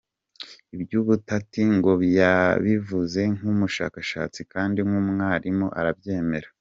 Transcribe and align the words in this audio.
Iby’ubutati 0.75 1.61
ngo 1.75 1.91
yabivuze 2.19 3.21
nk’umushakashatsi 3.37 4.39
kandi 4.53 4.79
nk’umwalimu 4.87 5.67
arabyemerewe. 5.79 6.53